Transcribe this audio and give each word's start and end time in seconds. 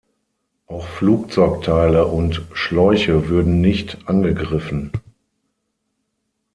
Auch 0.65 0.87
Flugzeugteile 0.87 2.07
und 2.07 2.41
Schläuche 2.53 3.27
würden 3.29 3.61
nicht 3.61 3.99
angegriffen. 4.07 4.91